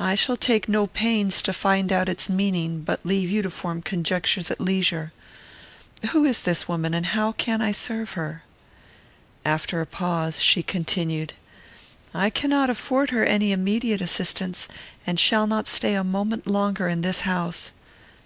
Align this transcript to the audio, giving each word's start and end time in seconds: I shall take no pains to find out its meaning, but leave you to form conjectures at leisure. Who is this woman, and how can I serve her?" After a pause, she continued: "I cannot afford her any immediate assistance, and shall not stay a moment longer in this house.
I 0.00 0.14
shall 0.14 0.38
take 0.38 0.66
no 0.66 0.86
pains 0.86 1.42
to 1.42 1.52
find 1.52 1.92
out 1.92 2.08
its 2.08 2.30
meaning, 2.30 2.80
but 2.80 3.04
leave 3.04 3.28
you 3.30 3.42
to 3.42 3.50
form 3.50 3.82
conjectures 3.82 4.50
at 4.50 4.62
leisure. 4.62 5.12
Who 6.12 6.24
is 6.24 6.40
this 6.40 6.68
woman, 6.68 6.94
and 6.94 7.04
how 7.04 7.32
can 7.32 7.60
I 7.60 7.72
serve 7.72 8.12
her?" 8.12 8.44
After 9.44 9.82
a 9.82 9.86
pause, 9.86 10.40
she 10.42 10.62
continued: 10.62 11.34
"I 12.14 12.30
cannot 12.30 12.70
afford 12.70 13.10
her 13.10 13.26
any 13.26 13.52
immediate 13.52 14.00
assistance, 14.00 14.68
and 15.06 15.20
shall 15.20 15.46
not 15.46 15.68
stay 15.68 15.92
a 15.92 16.02
moment 16.02 16.46
longer 16.46 16.88
in 16.88 17.02
this 17.02 17.20
house. 17.28 17.72